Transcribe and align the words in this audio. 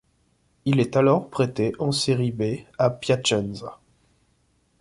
Il 0.65 0.79
est 0.79 0.95
alors 0.95 1.29
prêté 1.29 1.73
en 1.77 1.91
Serie 1.91 2.31
B 2.31 2.65
à 2.79 2.89
Piacenza. 2.89 3.77